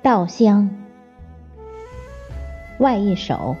[0.00, 0.70] 稻香，
[2.78, 3.56] 外一首，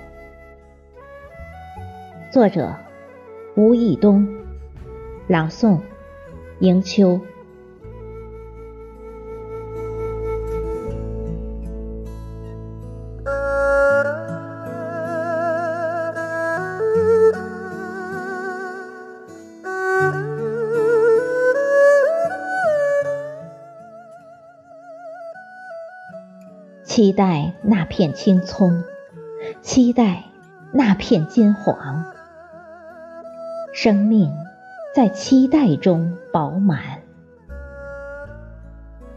[2.30, 2.72] 作者
[3.56, 4.26] 吴义东，
[5.26, 5.80] 朗诵
[6.60, 7.20] 迎秋。
[26.98, 28.82] 期待那片青葱，
[29.62, 30.24] 期待
[30.72, 32.04] 那片金黄。
[33.72, 34.32] 生命
[34.92, 36.80] 在期待中饱满，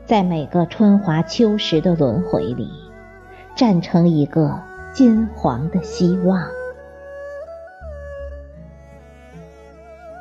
[0.05, 2.69] 在每个春华秋实的轮回里，
[3.55, 4.61] 站成一个
[4.93, 6.47] 金黄的希望。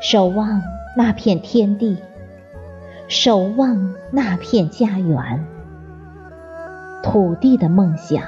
[0.00, 0.62] 守望
[0.96, 1.98] 那片天地，
[3.06, 5.46] 守望那片家园。
[7.02, 8.22] 土地的梦想，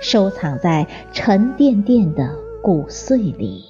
[0.00, 2.30] 收藏在沉甸甸的
[2.62, 3.64] 骨髓里，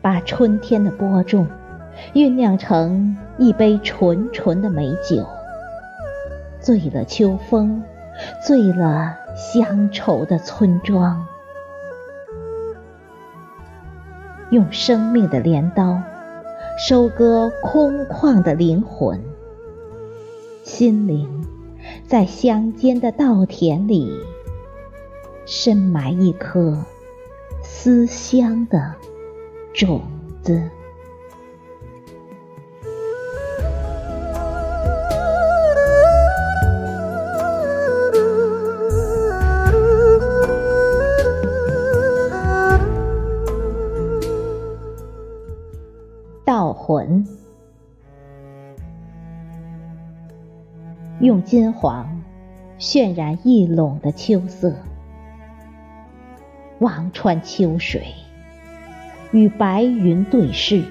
[0.00, 1.46] 把春天的播种
[2.14, 5.26] 酝酿成一杯纯纯的美酒，
[6.60, 7.82] 醉了秋风，
[8.44, 11.26] 醉了乡愁的村庄，
[14.50, 16.00] 用生命的镰刀
[16.78, 19.20] 收割空旷的灵魂。
[20.66, 21.46] 心灵
[22.08, 24.12] 在乡间的稻田里
[25.46, 26.84] 深埋一颗
[27.62, 28.92] 思乡的
[29.72, 30.02] 种
[30.42, 30.68] 子。
[46.44, 47.45] 稻魂。
[51.18, 52.22] 用金黄
[52.78, 54.74] 渲染一垄的秋色，
[56.78, 58.04] 望穿秋水，
[59.32, 60.84] 与白云对视，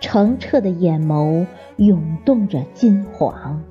[0.00, 3.62] 澄澈的眼眸涌动着金黄。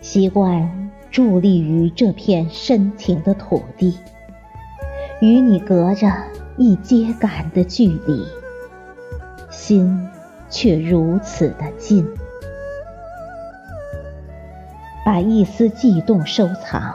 [0.00, 3.98] 习惯伫立于这片深情的土地，
[5.20, 6.12] 与你隔着
[6.56, 8.24] 一秸秆的距离，
[9.50, 10.08] 心
[10.48, 12.06] 却如此的近。
[15.04, 16.94] 把一丝悸动收藏，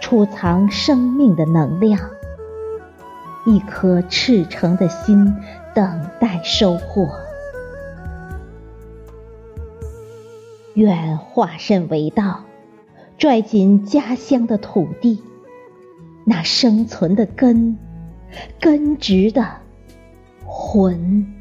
[0.00, 1.98] 储藏生命的能量。
[3.44, 5.36] 一颗赤诚的心，
[5.74, 7.08] 等待收获。
[10.74, 12.44] 愿化身为道，
[13.18, 15.22] 拽紧家乡的土地，
[16.24, 17.78] 那生存的根，
[18.60, 19.46] 根植的
[20.44, 21.35] 魂。